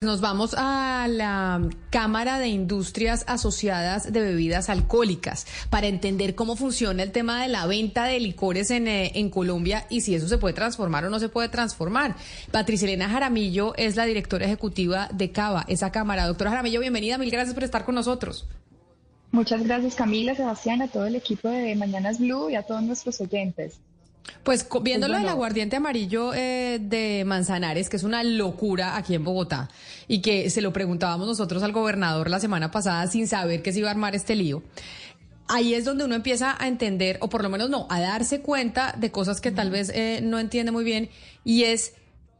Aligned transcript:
Nos 0.00 0.20
vamos 0.20 0.54
a 0.56 1.08
la 1.10 1.60
Cámara 1.90 2.38
de 2.38 2.46
Industrias 2.46 3.24
Asociadas 3.26 4.12
de 4.12 4.20
Bebidas 4.20 4.68
Alcohólicas 4.68 5.44
para 5.70 5.88
entender 5.88 6.36
cómo 6.36 6.54
funciona 6.54 7.02
el 7.02 7.10
tema 7.10 7.42
de 7.42 7.48
la 7.48 7.66
venta 7.66 8.04
de 8.04 8.20
licores 8.20 8.70
en, 8.70 8.86
eh, 8.86 9.10
en, 9.16 9.28
Colombia 9.28 9.86
y 9.90 10.02
si 10.02 10.14
eso 10.14 10.28
se 10.28 10.38
puede 10.38 10.54
transformar 10.54 11.04
o 11.04 11.10
no 11.10 11.18
se 11.18 11.28
puede 11.28 11.48
transformar. 11.48 12.14
Patricia 12.52 12.86
Elena 12.86 13.08
Jaramillo 13.08 13.74
es 13.74 13.96
la 13.96 14.04
directora 14.04 14.46
ejecutiva 14.46 15.08
de 15.12 15.32
Cava, 15.32 15.64
esa 15.66 15.90
Cámara. 15.90 16.28
Doctora 16.28 16.50
Jaramillo, 16.50 16.78
bienvenida, 16.78 17.18
mil 17.18 17.32
gracias 17.32 17.54
por 17.54 17.64
estar 17.64 17.84
con 17.84 17.96
nosotros. 17.96 18.46
Muchas 19.32 19.64
gracias 19.64 19.96
Camila, 19.96 20.36
Sebastián, 20.36 20.80
a 20.80 20.86
todo 20.86 21.06
el 21.06 21.16
equipo 21.16 21.48
de 21.48 21.74
Mañanas 21.74 22.20
Blue 22.20 22.50
y 22.50 22.54
a 22.54 22.62
todos 22.62 22.84
nuestros 22.84 23.20
oyentes. 23.20 23.80
Pues 24.42 24.66
viéndolo 24.82 25.18
del 25.18 25.28
aguardiente 25.28 25.76
amarillo 25.76 26.32
eh, 26.34 26.78
de 26.80 27.24
Manzanares, 27.26 27.88
que 27.88 27.96
es 27.96 28.02
una 28.02 28.22
locura 28.22 28.96
aquí 28.96 29.14
en 29.14 29.24
Bogotá, 29.24 29.68
y 30.06 30.20
que 30.20 30.50
se 30.50 30.60
lo 30.60 30.72
preguntábamos 30.72 31.26
nosotros 31.26 31.62
al 31.62 31.72
gobernador 31.72 32.30
la 32.30 32.40
semana 32.40 32.70
pasada 32.70 33.06
sin 33.06 33.26
saber 33.26 33.62
que 33.62 33.72
se 33.72 33.80
iba 33.80 33.88
a 33.88 33.92
armar 33.92 34.14
este 34.14 34.34
lío. 34.34 34.62
Ahí 35.48 35.74
es 35.74 35.84
donde 35.84 36.04
uno 36.04 36.14
empieza 36.14 36.56
a 36.58 36.68
entender, 36.68 37.18
o 37.20 37.28
por 37.28 37.42
lo 37.42 37.48
menos 37.48 37.70
no, 37.70 37.86
a 37.90 38.00
darse 38.00 38.40
cuenta 38.40 38.94
de 38.98 39.10
cosas 39.10 39.40
que 39.40 39.50
tal 39.50 39.70
vez 39.70 39.90
eh, 39.94 40.20
no 40.22 40.38
entiende 40.38 40.72
muy 40.72 40.84
bien, 40.84 41.08
y 41.44 41.64
es 41.64 41.94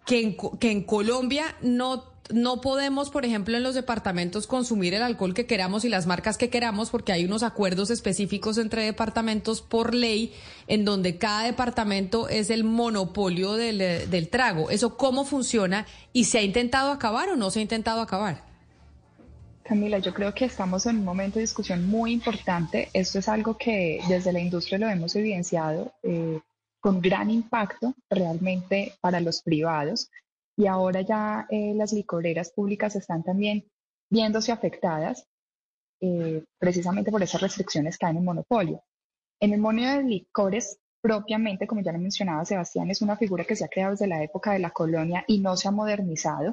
que 0.07 0.37
que 0.59 0.71
en 0.71 0.83
Colombia 0.85 1.55
no 1.61 2.08
no 2.31 2.61
podemos, 2.61 3.11
por 3.11 3.25
ejemplo, 3.25 3.57
en 3.57 3.63
los 3.63 3.75
departamentos 3.75 4.47
consumir 4.47 4.95
el 4.95 5.03
alcohol 5.03 5.35
que 5.35 5.47
queramos 5.47 5.85
y 5.85 5.89
las 5.89 6.07
marcas 6.07 6.37
que 6.37 6.51
queramos 6.51 6.91
porque 6.91 7.13
hay 7.13 7.25
unos 7.25 7.43
acuerdos 7.43 7.91
específicos 7.91 8.59
entre 8.59 8.83
departamentos 8.83 9.63
por 9.63 9.95
ley 9.95 10.33
en 10.67 10.85
donde 10.85 11.19
cada 11.19 11.45
departamento 11.45 12.29
es 12.29 12.51
el 12.51 12.65
monopolio 12.65 13.55
del, 13.55 13.81
eh, 13.81 14.07
del 14.07 14.29
trago. 14.29 14.71
¿Eso 14.71 14.97
cómo 14.97 15.25
funciona 15.25 15.87
y 16.13 16.25
se 16.25 16.39
ha 16.39 16.43
intentado 16.43 16.93
acabar 16.93 17.31
o 17.31 17.37
no 17.37 17.51
se 17.51 17.61
ha 17.61 17.63
intentado 17.63 18.01
acabar? 18.01 18.45
Camila, 19.63 19.99
yo 19.99 20.15
creo 20.15 20.33
que 20.33 20.47
estamos 20.47 20.87
en 20.87 20.97
un 20.97 21.05
momento 21.05 21.35
de 21.35 21.43
discusión 21.43 21.87
muy 21.87 22.13
importante. 22.13 22.89
Esto 22.95 23.19
es 23.19 23.29
algo 23.29 23.57
que 23.59 24.01
desde 24.09 24.33
la 24.33 24.41
industria 24.41 24.79
lo 24.79 24.89
hemos 24.89 25.15
evidenciado 25.15 25.93
eh, 26.03 26.41
con 26.81 27.01
gran 27.01 27.31
impacto 27.31 27.95
realmente 28.09 28.95
para 29.01 29.21
los 29.21 29.43
privados 29.43 30.09
y 30.59 30.67
ahora 30.67 31.03
ya 31.03 31.47
eh, 31.51 31.73
las 31.75 31.93
licoreras 31.93 32.51
públicas 32.51 32.97
están 32.97 33.23
también 33.23 33.65
viéndose 34.11 34.51
afectadas 34.51 35.25
eh, 36.01 36.45
precisamente 36.59 37.13
por 37.13 37.23
esas 37.23 37.41
restricciones 37.41 37.97
que 37.97 38.07
hay 38.07 38.11
en 38.11 38.19
el 38.19 38.25
monopolio. 38.25 38.83
En 39.41 39.53
el 39.53 39.61
monopolio 39.61 39.99
de 39.99 40.03
licores 40.03 40.81
propiamente, 41.01 41.69
como 41.69 41.81
ya 41.83 41.93
lo 41.93 42.01
mencionaba 42.01 42.45
Sebastián, 42.45 42.91
es 42.91 43.03
una 43.03 43.17
figura 43.17 43.45
que 43.45 43.55
se 43.55 43.65
ha 43.65 43.69
creado 43.69 43.93
desde 43.93 44.09
la 44.09 44.21
época 44.21 44.53
de 44.53 44.59
la 44.59 44.71
colonia 44.71 45.25
y 45.29 45.39
no 45.39 45.57
se 45.57 45.69
ha 45.69 45.71
modernizado. 45.71 46.53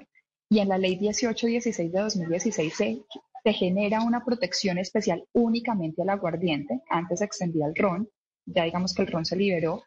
Y 0.52 0.60
en 0.60 0.70
la 0.70 0.78
ley 0.78 1.00
1816 1.00 1.92
de 1.92 2.00
2016 2.00 2.76
se, 2.76 3.04
genera 3.54 4.02
una 4.02 4.24
protección 4.24 4.78
especial 4.78 5.26
únicamente 5.34 6.04
al 6.04 6.10
aguardiente. 6.10 6.84
Antes 6.90 7.20
se 7.20 7.26
extendía 7.26 7.66
el 7.66 7.76
ron, 7.76 8.08
ya 8.46 8.66
digamos 8.66 8.94
que 8.94 9.02
el 9.02 9.08
ron 9.08 9.26
se 9.26 9.36
liberó, 9.36 9.84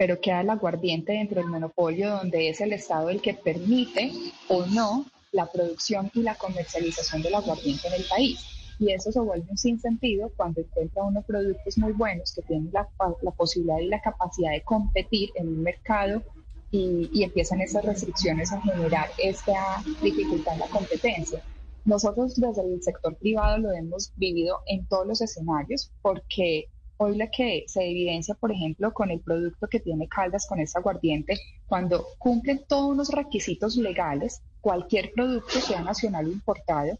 pero 0.00 0.18
queda 0.18 0.40
el 0.40 0.48
aguardiente 0.48 1.12
dentro 1.12 1.42
del 1.42 1.50
monopolio 1.50 2.08
donde 2.08 2.48
es 2.48 2.62
el 2.62 2.72
Estado 2.72 3.10
el 3.10 3.20
que 3.20 3.34
permite 3.34 4.10
o 4.48 4.64
no 4.64 5.04
la 5.30 5.44
producción 5.44 6.10
y 6.14 6.22
la 6.22 6.36
comercialización 6.36 7.20
del 7.20 7.34
aguardiente 7.34 7.86
en 7.88 7.92
el 7.92 8.04
país. 8.08 8.40
Y 8.78 8.92
eso 8.92 9.12
se 9.12 9.20
vuelve 9.20 9.44
un 9.50 9.58
sinsentido 9.58 10.32
cuando 10.38 10.62
encuentra 10.62 11.02
unos 11.02 11.26
productos 11.26 11.76
muy 11.76 11.92
buenos 11.92 12.32
que 12.34 12.40
tienen 12.40 12.72
la, 12.72 12.88
posibilidad 13.32 13.78
y 13.78 13.88
la 13.88 14.00
capacidad 14.00 14.52
de 14.52 14.62
competir 14.62 15.32
en 15.34 15.48
un 15.48 15.62
mercado 15.62 16.22
y, 16.70 17.10
y, 17.12 17.22
empiezan 17.22 17.60
esas 17.60 17.84
restricciones 17.84 18.52
a 18.52 18.62
generar 18.62 19.10
esta 19.22 19.82
dificultad 20.00 20.54
en 20.54 20.60
la 20.60 20.66
competencia. 20.68 21.42
Nosotros 21.84 22.40
desde 22.40 22.62
el 22.62 22.82
sector 22.82 23.16
privado 23.16 23.58
lo 23.58 23.72
hemos 23.72 24.14
vivido 24.16 24.60
en 24.66 24.86
todos 24.86 25.06
los 25.06 25.20
escenarios 25.20 25.90
porque 26.00 26.70
Hoy 27.02 27.16
la 27.16 27.30
que 27.30 27.64
se 27.66 27.82
evidencia, 27.82 28.34
por 28.34 28.52
ejemplo, 28.52 28.92
con 28.92 29.10
el 29.10 29.20
producto 29.20 29.68
que 29.68 29.80
tiene 29.80 30.06
Caldas, 30.06 30.46
con 30.46 30.60
ese 30.60 30.76
aguardiente, 30.76 31.40
cuando 31.66 32.04
cumplen 32.18 32.62
todos 32.68 32.94
los 32.94 33.08
requisitos 33.08 33.76
legales, 33.76 34.42
cualquier 34.60 35.10
producto, 35.12 35.62
sea 35.62 35.80
nacional 35.80 36.26
o 36.26 36.30
importado, 36.30 36.98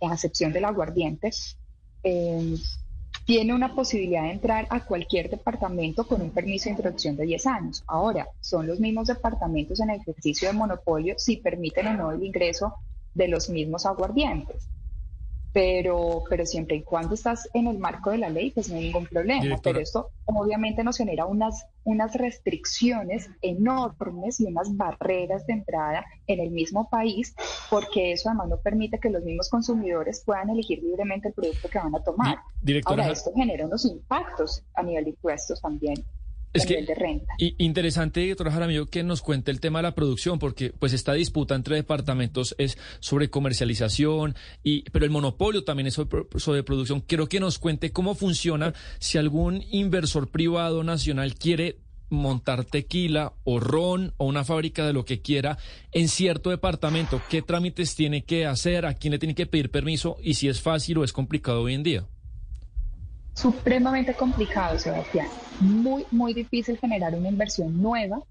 a 0.00 0.14
excepción 0.14 0.52
del 0.52 0.64
aguardiente, 0.64 1.30
eh, 2.04 2.54
tiene 3.26 3.52
una 3.52 3.74
posibilidad 3.74 4.22
de 4.22 4.30
entrar 4.30 4.68
a 4.70 4.86
cualquier 4.86 5.28
departamento 5.28 6.06
con 6.06 6.22
un 6.22 6.30
permiso 6.30 6.66
de 6.66 6.76
introducción 6.76 7.16
de 7.16 7.24
10 7.24 7.46
años. 7.46 7.82
Ahora, 7.88 8.28
son 8.38 8.68
los 8.68 8.78
mismos 8.78 9.08
departamentos 9.08 9.80
en 9.80 9.90
ejercicio 9.90 10.46
de 10.46 10.54
monopolio 10.54 11.16
si 11.18 11.38
permiten 11.38 11.88
o 11.88 11.94
no 11.94 12.12
el 12.12 12.22
ingreso 12.22 12.74
de 13.12 13.26
los 13.26 13.50
mismos 13.50 13.86
aguardientes 13.86 14.68
pero, 15.52 16.22
pero 16.28 16.46
siempre 16.46 16.76
y 16.76 16.82
cuando 16.82 17.14
estás 17.14 17.48
en 17.54 17.66
el 17.66 17.78
marco 17.78 18.10
de 18.10 18.18
la 18.18 18.30
ley, 18.30 18.50
pues 18.50 18.68
no 18.68 18.76
hay 18.76 18.84
ningún 18.84 19.06
problema. 19.06 19.58
Pero 19.62 19.80
esto 19.80 20.10
obviamente 20.24 20.84
nos 20.84 20.96
genera 20.96 21.26
unas, 21.26 21.66
unas 21.84 22.14
restricciones 22.14 23.28
enormes 23.42 24.40
y 24.40 24.44
unas 24.44 24.76
barreras 24.76 25.46
de 25.46 25.54
entrada 25.54 26.04
en 26.26 26.40
el 26.40 26.50
mismo 26.50 26.88
país, 26.88 27.34
porque 27.68 28.12
eso 28.12 28.28
además 28.28 28.48
no 28.48 28.56
permite 28.58 29.00
que 29.00 29.10
los 29.10 29.24
mismos 29.24 29.48
consumidores 29.48 30.22
puedan 30.24 30.50
elegir 30.50 30.82
libremente 30.82 31.28
el 31.28 31.34
producto 31.34 31.68
que 31.68 31.78
van 31.78 31.94
a 31.94 32.02
tomar. 32.02 32.38
Ahora, 32.84 33.10
esto 33.10 33.32
genera 33.34 33.66
unos 33.66 33.84
impactos 33.84 34.62
a 34.74 34.82
nivel 34.82 35.04
de 35.04 35.10
impuestos 35.10 35.60
también 35.60 36.04
es 36.52 36.66
que, 36.66 36.82
de 36.82 36.94
renta. 36.94 37.32
Y 37.38 37.54
interesante, 37.58 38.26
doctora 38.28 38.50
Jaramillo, 38.50 38.86
que 38.86 39.02
nos 39.02 39.22
cuente 39.22 39.50
el 39.50 39.60
tema 39.60 39.78
de 39.78 39.84
la 39.84 39.94
producción, 39.94 40.38
porque 40.38 40.72
pues 40.78 40.92
esta 40.92 41.12
disputa 41.12 41.54
entre 41.54 41.76
departamentos 41.76 42.54
es 42.58 42.76
sobre 43.00 43.30
comercialización, 43.30 44.34
y, 44.62 44.82
pero 44.90 45.04
el 45.04 45.10
monopolio 45.10 45.64
también 45.64 45.86
es 45.86 45.94
sobre, 45.94 46.26
sobre 46.36 46.62
producción. 46.62 47.00
Quiero 47.00 47.28
que 47.28 47.40
nos 47.40 47.58
cuente 47.58 47.92
cómo 47.92 48.14
funciona 48.14 48.74
si 48.98 49.18
algún 49.18 49.62
inversor 49.70 50.28
privado 50.28 50.82
nacional 50.82 51.34
quiere 51.34 51.78
montar 52.10 52.64
tequila 52.64 53.34
o 53.44 53.60
ron 53.60 54.14
o 54.16 54.26
una 54.26 54.44
fábrica 54.44 54.84
de 54.84 54.92
lo 54.92 55.04
que 55.04 55.22
quiera 55.22 55.58
en 55.92 56.08
cierto 56.08 56.50
departamento, 56.50 57.22
qué 57.30 57.40
trámites 57.40 57.94
tiene 57.94 58.24
que 58.24 58.46
hacer, 58.46 58.84
a 58.84 58.94
quién 58.94 59.12
le 59.12 59.20
tiene 59.20 59.36
que 59.36 59.46
pedir 59.46 59.70
permiso 59.70 60.16
y 60.20 60.34
si 60.34 60.48
es 60.48 60.60
fácil 60.60 60.98
o 60.98 61.04
es 61.04 61.12
complicado 61.12 61.62
hoy 61.62 61.74
en 61.74 61.84
día 61.84 62.06
supremamente 63.34 64.14
complicado, 64.14 64.78
Sebastián. 64.78 65.28
Muy, 65.60 66.06
muy 66.10 66.34
difícil 66.34 66.78
generar 66.78 67.14
una 67.14 67.28
inversión 67.28 67.80
nueva, 67.80 68.22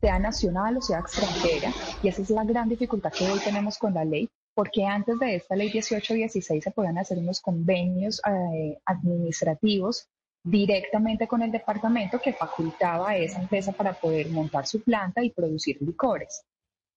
sea 0.00 0.18
nacional 0.18 0.76
o 0.76 0.82
sea 0.82 1.00
extranjera. 1.00 1.72
Y 2.02 2.08
esa 2.08 2.22
es 2.22 2.30
la 2.30 2.44
gran 2.44 2.68
dificultad 2.68 3.12
que 3.12 3.30
hoy 3.30 3.40
tenemos 3.40 3.78
con 3.78 3.94
la 3.94 4.04
ley, 4.04 4.28
porque 4.54 4.84
antes 4.84 5.18
de 5.18 5.36
esta 5.36 5.56
ley 5.56 5.68
1816 5.68 6.62
se 6.62 6.70
podían 6.70 6.98
hacer 6.98 7.18
unos 7.18 7.40
convenios 7.40 8.20
eh, 8.26 8.78
administrativos 8.84 10.08
directamente 10.44 11.26
con 11.26 11.40
el 11.42 11.50
departamento 11.50 12.20
que 12.20 12.34
facultaba 12.34 13.10
a 13.10 13.16
esa 13.16 13.40
empresa 13.40 13.72
para 13.72 13.94
poder 13.94 14.28
montar 14.28 14.66
su 14.66 14.82
planta 14.82 15.22
y 15.24 15.30
producir 15.30 15.78
licores. 15.80 16.44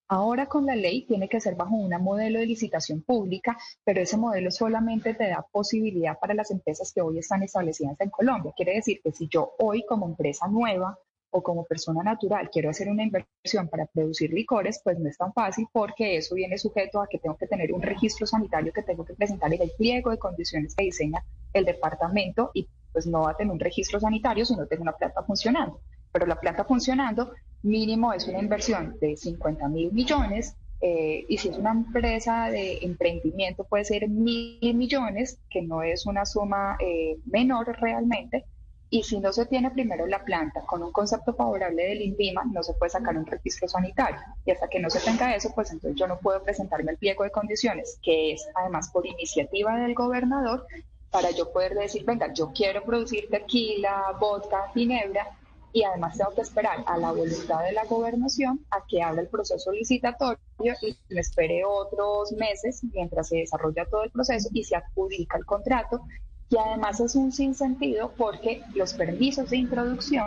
Ahora 0.09 0.45
con 0.45 0.65
la 0.65 0.75
ley 0.75 1.05
tiene 1.05 1.27
que 1.27 1.41
ser 1.41 1.55
bajo 1.55 1.75
un 1.75 1.89
modelo 2.01 2.39
de 2.39 2.45
licitación 2.45 3.01
pública, 3.01 3.57
pero 3.83 3.99
ese 3.99 4.15
modelo 4.15 4.51
solamente 4.51 5.13
te 5.13 5.27
da 5.27 5.45
posibilidad 5.51 6.17
para 6.17 6.33
las 6.33 6.49
empresas 6.49 6.93
que 6.93 7.01
hoy 7.01 7.19
están 7.19 7.43
establecidas 7.43 7.99
en 7.99 8.09
Colombia. 8.09 8.53
Quiere 8.55 8.75
decir 8.75 9.01
que 9.03 9.11
si 9.11 9.27
yo 9.27 9.51
hoy 9.59 9.85
como 9.85 10.05
empresa 10.05 10.47
nueva 10.47 10.97
o 11.29 11.43
como 11.43 11.65
persona 11.65 12.03
natural 12.03 12.49
quiero 12.49 12.69
hacer 12.69 12.87
una 12.87 13.03
inversión 13.03 13.67
para 13.67 13.85
producir 13.85 14.31
licores, 14.31 14.79
pues 14.81 14.97
no 14.97 15.09
es 15.09 15.17
tan 15.17 15.33
fácil 15.33 15.67
porque 15.73 16.15
eso 16.15 16.35
viene 16.35 16.57
sujeto 16.57 17.01
a 17.01 17.07
que 17.07 17.19
tengo 17.19 17.35
que 17.35 17.47
tener 17.47 17.73
un 17.73 17.81
registro 17.81 18.25
sanitario 18.25 18.71
que 18.71 18.83
tengo 18.83 19.03
que 19.03 19.13
presentar 19.13 19.53
en 19.53 19.61
el 19.61 19.71
pliego 19.77 20.11
de 20.11 20.19
condiciones 20.19 20.73
que 20.73 20.85
diseña 20.85 21.21
el 21.51 21.65
departamento 21.65 22.51
y 22.53 22.69
pues 22.93 23.05
no 23.07 23.23
va 23.23 23.31
a 23.31 23.35
tener 23.35 23.51
un 23.51 23.59
registro 23.59 23.99
sanitario 23.99 24.45
si 24.45 24.55
no 24.55 24.67
tengo 24.67 24.83
una 24.83 24.93
planta 24.93 25.21
funcionando. 25.23 25.81
Pero 26.13 26.25
la 26.25 26.39
planta 26.39 26.63
funcionando 26.63 27.33
mínimo 27.67 28.13
es 28.13 28.27
una 28.27 28.39
inversión 28.39 28.97
de 28.99 29.15
50 29.15 29.67
mil 29.67 29.91
millones 29.91 30.55
eh, 30.79 31.25
y 31.27 31.37
si 31.37 31.49
es 31.49 31.57
una 31.57 31.71
empresa 31.71 32.49
de 32.49 32.79
emprendimiento 32.83 33.63
puede 33.63 33.85
ser 33.85 34.07
mil 34.09 34.75
millones, 34.75 35.39
que 35.49 35.61
no 35.61 35.81
es 35.81 36.05
una 36.05 36.25
suma 36.25 36.77
eh, 36.79 37.17
menor 37.25 37.75
realmente. 37.79 38.45
Y 38.89 39.03
si 39.03 39.19
no 39.19 39.33
se 39.33 39.45
tiene 39.45 39.69
primero 39.71 40.07
la 40.07 40.23
planta 40.23 40.61
con 40.61 40.81
un 40.81 40.93
concepto 40.93 41.33
favorable 41.33 41.83
del 41.83 42.01
INVIMA, 42.01 42.45
no 42.45 42.63
se 42.63 42.73
puede 42.73 42.91
sacar 42.91 43.17
un 43.17 43.25
registro 43.25 43.67
sanitario. 43.67 44.19
Y 44.45 44.51
hasta 44.51 44.69
que 44.69 44.79
no 44.79 44.89
se 44.89 45.01
tenga 45.01 45.35
eso, 45.35 45.51
pues 45.53 45.71
entonces 45.71 45.99
yo 45.99 46.07
no 46.07 46.19
puedo 46.19 46.41
presentarme 46.41 46.91
el 46.91 46.97
pliego 46.97 47.25
de 47.25 47.31
condiciones, 47.31 47.99
que 48.01 48.31
es 48.31 48.47
además 48.55 48.89
por 48.89 49.05
iniciativa 49.05 49.77
del 49.77 49.93
gobernador, 49.93 50.65
para 51.11 51.31
yo 51.31 51.51
poder 51.51 51.73
decir, 51.73 52.05
venga, 52.05 52.31
yo 52.33 52.51
quiero 52.53 52.83
producir 52.83 53.27
tequila, 53.29 54.15
vodka, 54.21 54.71
ginebra, 54.73 55.37
y 55.77 55.83
además 55.83 56.17
tengo 56.17 56.33
que 56.33 56.41
esperar 56.41 56.83
a 56.87 56.97
la 56.97 57.11
voluntad 57.11 57.63
de 57.63 57.71
la 57.71 57.85
gobernación 57.85 58.65
a 58.71 58.83
que 58.87 59.03
abra 59.03 59.21
el 59.21 59.27
proceso 59.27 59.71
licitatorio 59.71 60.39
y 60.81 60.97
me 61.13 61.21
espere 61.21 61.63
otros 61.65 62.31
meses 62.31 62.81
mientras 62.95 63.27
se 63.27 63.37
desarrolla 63.37 63.85
todo 63.85 64.03
el 64.03 64.09
proceso 64.09 64.49
y 64.53 64.63
se 64.63 64.75
adjudica 64.75 65.37
el 65.37 65.45
contrato, 65.45 66.01
y 66.49 66.57
además 66.57 66.99
es 66.99 67.13
un 67.15 67.31
sinsentido 67.31 68.11
porque 68.17 68.63
los 68.73 68.95
permisos 68.95 69.51
de 69.51 69.57
introducción 69.57 70.25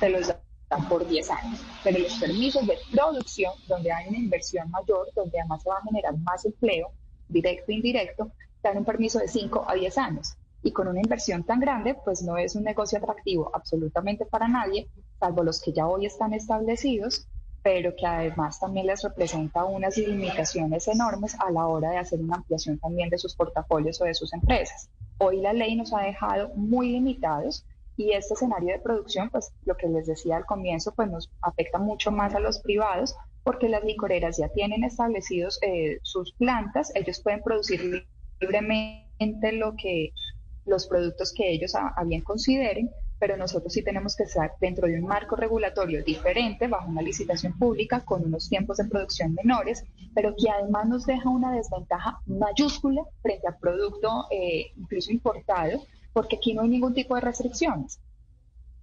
te 0.00 0.08
los 0.08 0.28
da 0.28 0.40
por 0.88 1.06
10 1.06 1.30
años. 1.32 1.60
Pero 1.84 1.98
los 1.98 2.14
permisos 2.14 2.66
de 2.66 2.78
producción, 2.90 3.52
donde 3.68 3.92
hay 3.92 4.08
una 4.08 4.16
inversión 4.16 4.70
mayor, 4.70 5.06
donde 5.14 5.38
además 5.38 5.64
se 5.64 5.68
va 5.68 5.76
a 5.76 5.82
generar 5.82 6.16
más 6.20 6.46
empleo, 6.46 6.92
directo 7.28 7.72
e 7.72 7.74
indirecto, 7.74 8.32
dan 8.62 8.78
un 8.78 8.86
permiso 8.86 9.18
de 9.18 9.28
5 9.28 9.66
a 9.68 9.74
10 9.74 9.98
años. 9.98 10.34
Y 10.66 10.72
con 10.72 10.88
una 10.88 10.98
inversión 10.98 11.44
tan 11.44 11.60
grande, 11.60 11.94
pues 12.04 12.22
no 12.24 12.36
es 12.36 12.56
un 12.56 12.64
negocio 12.64 12.98
atractivo 12.98 13.52
absolutamente 13.54 14.26
para 14.26 14.48
nadie, 14.48 14.88
salvo 15.20 15.44
los 15.44 15.62
que 15.62 15.72
ya 15.72 15.86
hoy 15.86 16.06
están 16.06 16.34
establecidos, 16.34 17.28
pero 17.62 17.94
que 17.94 18.04
además 18.04 18.58
también 18.58 18.88
les 18.88 19.00
representa 19.04 19.64
unas 19.64 19.96
limitaciones 19.96 20.88
enormes 20.88 21.36
a 21.38 21.52
la 21.52 21.68
hora 21.68 21.90
de 21.90 21.98
hacer 21.98 22.18
una 22.18 22.38
ampliación 22.38 22.80
también 22.80 23.10
de 23.10 23.18
sus 23.18 23.36
portafolios 23.36 24.00
o 24.00 24.06
de 24.06 24.14
sus 24.14 24.32
empresas. 24.32 24.90
Hoy 25.18 25.40
la 25.40 25.52
ley 25.52 25.76
nos 25.76 25.92
ha 25.92 26.00
dejado 26.00 26.48
muy 26.56 26.90
limitados 26.90 27.64
y 27.96 28.10
este 28.10 28.34
escenario 28.34 28.72
de 28.72 28.80
producción, 28.80 29.30
pues 29.30 29.52
lo 29.66 29.76
que 29.76 29.86
les 29.86 30.08
decía 30.08 30.36
al 30.36 30.46
comienzo, 30.46 30.92
pues 30.96 31.08
nos 31.08 31.30
afecta 31.42 31.78
mucho 31.78 32.10
más 32.10 32.34
a 32.34 32.40
los 32.40 32.58
privados 32.58 33.14
porque 33.44 33.68
las 33.68 33.84
licoreras 33.84 34.36
ya 34.36 34.48
tienen 34.48 34.82
establecidos 34.82 35.60
eh, 35.62 36.00
sus 36.02 36.32
plantas, 36.32 36.90
ellos 36.96 37.20
pueden 37.22 37.40
producir 37.44 38.04
libremente 38.40 39.52
lo 39.52 39.76
que 39.76 40.10
los 40.66 40.86
productos 40.86 41.32
que 41.32 41.50
ellos 41.50 41.74
a, 41.74 41.94
bien 42.04 42.22
consideren, 42.22 42.90
pero 43.18 43.36
nosotros 43.36 43.72
sí 43.72 43.82
tenemos 43.82 44.14
que 44.14 44.24
estar 44.24 44.52
dentro 44.60 44.86
de 44.86 44.98
un 45.00 45.06
marco 45.06 45.36
regulatorio 45.36 46.04
diferente, 46.04 46.66
bajo 46.66 46.90
una 46.90 47.00
licitación 47.00 47.58
pública, 47.58 48.00
con 48.04 48.24
unos 48.24 48.48
tiempos 48.48 48.76
de 48.76 48.84
producción 48.84 49.34
menores, 49.34 49.84
pero 50.14 50.34
que 50.36 50.50
además 50.50 50.86
nos 50.86 51.06
deja 51.06 51.28
una 51.30 51.52
desventaja 51.52 52.20
mayúscula 52.26 53.02
frente 53.22 53.46
al 53.46 53.58
producto 53.58 54.26
eh, 54.30 54.66
incluso 54.76 55.10
importado, 55.12 55.82
porque 56.12 56.36
aquí 56.36 56.52
no 56.52 56.62
hay 56.62 56.68
ningún 56.68 56.94
tipo 56.94 57.14
de 57.14 57.22
restricciones. 57.22 57.98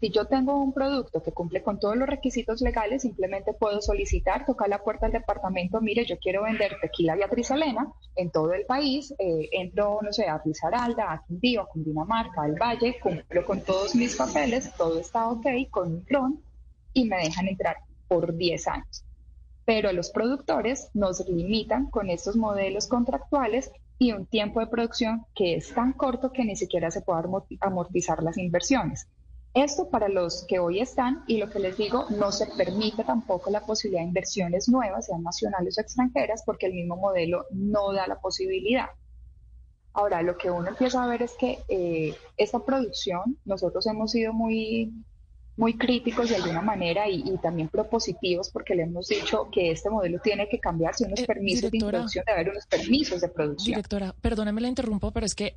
Si 0.04 0.10
yo 0.10 0.26
tengo 0.26 0.62
un 0.62 0.74
producto 0.74 1.24
que 1.24 1.32
cumple 1.32 1.64
con 1.64 1.80
todos 1.80 1.96
los 1.96 2.10
requisitos 2.10 2.60
legales, 2.60 3.04
simplemente 3.04 3.54
puedo 3.54 3.82
solicitar, 3.82 4.46
tocar 4.46 4.68
la 4.68 4.84
puerta 4.84 5.06
del 5.06 5.22
departamento, 5.22 5.80
mire, 5.80 6.04
yo 6.06 6.18
quiero 6.20 6.44
vender 6.44 6.76
tequila 6.82 7.16
Beatriz 7.16 7.52
Elena 7.52 7.88
en 8.18 8.30
todo 8.30 8.52
el 8.52 8.66
país, 8.66 9.14
eh, 9.18 9.48
entro, 9.54 10.00
no 10.02 10.12
sé, 10.12 10.28
a 10.28 10.40
Risaralda, 10.40 11.10
a 11.10 11.24
Quindío, 11.26 11.62
a 11.62 11.68
Cundinamarca, 11.70 12.42
al 12.42 12.56
Valle, 12.56 13.00
cumplo 13.00 13.46
con 13.46 13.62
todos 13.62 13.96
mis 13.96 14.18
papeles, 14.18 14.74
todo 14.76 15.00
está 15.00 15.30
ok, 15.30 15.48
con 15.72 15.94
un 15.94 16.02
clon, 16.02 16.42
y 16.92 17.06
me 17.06 17.20
dejan 17.20 17.48
entrar 17.48 17.78
por 18.10 18.36
10 18.36 18.68
años. 18.68 19.06
Pero 19.64 19.94
los 19.94 20.10
productores 20.10 20.90
nos 20.94 21.26
limitan 21.30 21.90
con 21.90 22.10
estos 22.10 22.36
modelos 22.36 22.88
contractuales 22.88 23.72
y 24.00 24.12
un 24.12 24.26
tiempo 24.26 24.60
de 24.60 24.68
producción 24.68 25.26
que 25.34 25.56
es 25.56 25.74
tan 25.74 25.94
corto 25.94 26.34
que 26.34 26.44
ni 26.44 26.58
siquiera 26.58 26.92
se 26.92 27.00
puede 27.00 27.24
amortizar 27.62 28.22
las 28.22 28.38
inversiones. 28.38 29.08
Esto 29.54 29.90
para 29.90 30.10
los 30.10 30.46
que 30.48 30.58
hoy 30.58 30.80
están 30.80 31.24
y 31.28 31.38
lo 31.38 31.50
que 31.50 31.60
les 31.60 31.78
digo, 31.78 32.06
no 32.10 32.32
se 32.32 32.48
permite 32.48 33.04
tampoco 33.04 33.52
la 33.52 33.66
posibilidad 33.66 34.02
de 34.02 34.08
inversiones 34.08 34.68
nuevas, 34.68 35.06
sean 35.06 35.22
nacionales 35.22 35.78
o 35.78 35.82
extranjeras, 35.82 36.42
porque 36.44 36.66
el 36.66 36.74
mismo 36.74 36.96
modelo 36.96 37.46
no 37.52 37.94
da 37.94 38.08
la 38.08 38.20
posibilidad. 38.20 38.88
Ahora, 39.94 40.24
lo 40.24 40.38
que 40.38 40.50
uno 40.50 40.70
empieza 40.70 41.04
a 41.04 41.08
ver 41.08 41.22
es 41.22 41.34
que 41.40 41.60
eh, 41.68 42.16
esta 42.36 42.66
producción, 42.66 43.38
nosotros 43.46 43.86
hemos 43.86 44.12
sido 44.12 44.34
muy 44.34 44.92
muy 45.56 45.78
críticos 45.78 46.30
de 46.30 46.38
alguna 46.38 46.62
manera 46.62 47.08
y, 47.08 47.38
también 47.38 47.68
propositivos 47.68 48.50
porque 48.50 48.76
le 48.76 48.84
hemos 48.84 49.08
dicho 49.08 49.50
que 49.52 49.72
este 49.72 49.90
modelo 49.90 50.20
tiene 50.20 50.50
que 50.50 50.60
cambiarse 50.60 51.06
unos 51.06 51.20
eh, 51.20 51.26
permisos 51.28 51.70
de 51.70 51.78
introducción, 51.78 52.24
de 52.26 52.32
haber 52.32 52.50
unos 52.50 52.66
permisos 52.66 53.22
de 53.22 53.30
producción. 53.30 53.76
Directora, 53.76 54.16
perdóneme 54.20 54.62
la 54.62 54.68
interrumpo, 54.68 55.12
pero 55.12 55.26
es 55.26 55.36
que 55.36 55.56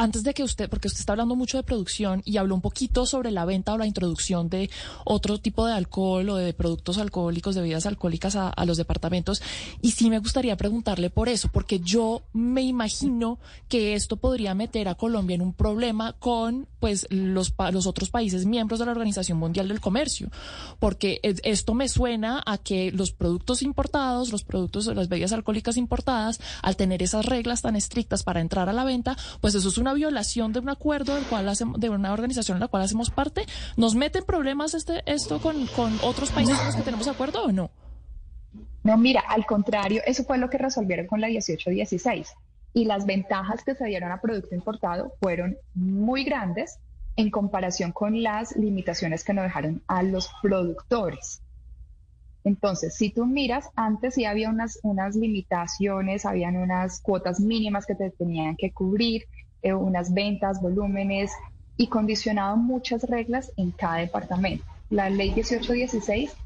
antes 0.00 0.22
de 0.22 0.32
que 0.32 0.42
usted, 0.42 0.70
porque 0.70 0.88
usted 0.88 1.00
está 1.00 1.12
hablando 1.12 1.36
mucho 1.36 1.58
de 1.58 1.62
producción 1.62 2.22
y 2.24 2.38
habló 2.38 2.54
un 2.54 2.62
poquito 2.62 3.04
sobre 3.04 3.30
la 3.30 3.44
venta 3.44 3.74
o 3.74 3.78
la 3.78 3.86
introducción 3.86 4.48
de 4.48 4.70
otro 5.04 5.38
tipo 5.38 5.66
de 5.66 5.74
alcohol 5.74 6.30
o 6.30 6.36
de 6.36 6.54
productos 6.54 6.96
alcohólicos, 6.96 7.54
de 7.54 7.60
bebidas 7.60 7.84
alcohólicas 7.84 8.34
a, 8.34 8.64
los 8.64 8.78
departamentos. 8.78 9.42
Y 9.82 9.90
sí 9.90 10.08
me 10.08 10.18
gustaría 10.18 10.56
preguntarle 10.56 11.10
por 11.10 11.28
eso, 11.28 11.50
porque 11.52 11.80
yo 11.80 12.22
me 12.32 12.62
imagino 12.62 13.38
que 13.68 13.94
esto 13.94 14.16
podría 14.16 14.54
meter 14.54 14.88
a 14.88 14.94
Colombia 14.94 15.34
en 15.34 15.42
un 15.42 15.52
problema 15.52 16.14
con 16.14 16.66
pues 16.78 17.06
los, 17.10 17.52
los 17.70 17.86
otros 17.86 18.08
países 18.08 18.46
miembros 18.46 18.80
de 18.80 18.86
la 18.86 18.92
Organización 18.92 19.36
Mundial 19.36 19.68
del 19.68 19.80
Comercio, 19.80 20.30
porque 20.78 21.20
esto 21.22 21.74
me 21.74 21.90
suena 21.90 22.42
a 22.46 22.56
que 22.56 22.90
los 22.90 23.12
productos 23.12 23.60
importados, 23.60 24.32
los 24.32 24.44
productos, 24.44 24.86
las 24.86 25.10
bebidas 25.10 25.32
alcohólicas 25.32 25.76
importadas, 25.76 26.40
al 26.62 26.76
tener 26.76 27.02
esas 27.02 27.26
reglas 27.26 27.60
tan 27.60 27.76
estrictas 27.76 28.22
para 28.22 28.40
entrar 28.40 28.70
a 28.70 28.72
la 28.72 28.84
venta, 28.84 29.14
pues 29.42 29.54
eso 29.54 29.68
es 29.68 29.76
una 29.76 29.89
violación 29.94 30.52
de 30.52 30.60
un 30.60 30.68
acuerdo 30.68 31.14
del 31.14 31.24
cual 31.24 31.48
hacemos, 31.48 31.80
de 31.80 31.90
una 31.90 32.12
organización 32.12 32.56
en 32.56 32.60
la 32.60 32.68
cual 32.68 32.82
hacemos 32.82 33.10
parte, 33.10 33.46
¿nos 33.76 33.94
mete 33.94 34.18
en 34.18 34.24
problemas 34.24 34.74
este, 34.74 35.02
esto 35.06 35.40
con, 35.40 35.66
con 35.68 35.96
otros 36.02 36.30
países 36.30 36.56
con 36.56 36.66
los 36.66 36.76
que 36.76 36.82
tenemos 36.82 37.08
acuerdo 37.08 37.44
o 37.44 37.52
no? 37.52 37.70
No, 38.82 38.96
mira, 38.96 39.22
al 39.28 39.44
contrario, 39.44 40.02
eso 40.06 40.24
fue 40.24 40.38
lo 40.38 40.48
que 40.48 40.58
resolvieron 40.58 41.06
con 41.06 41.20
la 41.20 41.28
1816. 41.28 42.32
Y 42.72 42.84
las 42.84 43.04
ventajas 43.04 43.62
que 43.64 43.74
se 43.74 43.84
dieron 43.86 44.12
a 44.12 44.20
producto 44.20 44.54
importado 44.54 45.12
fueron 45.20 45.56
muy 45.74 46.24
grandes 46.24 46.78
en 47.16 47.30
comparación 47.30 47.92
con 47.92 48.22
las 48.22 48.56
limitaciones 48.56 49.24
que 49.24 49.34
nos 49.34 49.44
dejaron 49.44 49.82
a 49.86 50.02
los 50.02 50.30
productores. 50.40 51.42
Entonces, 52.44 52.94
si 52.94 53.10
tú 53.10 53.26
miras, 53.26 53.68
antes 53.76 54.14
sí 54.14 54.24
había 54.24 54.48
unas, 54.48 54.78
unas 54.82 55.14
limitaciones, 55.14 56.24
habían 56.24 56.56
unas 56.56 57.00
cuotas 57.00 57.38
mínimas 57.38 57.84
que 57.84 57.94
te 57.94 58.10
tenían 58.10 58.56
que 58.56 58.72
cubrir, 58.72 59.26
eh, 59.62 59.74
unas 59.74 60.12
ventas, 60.12 60.60
volúmenes 60.60 61.32
y 61.76 61.88
condicionado 61.88 62.56
muchas 62.56 63.04
reglas 63.04 63.52
en 63.56 63.70
cada 63.70 63.96
departamento. 63.96 64.64
La 64.90 65.08
ley 65.08 65.30
1816 65.30 66.36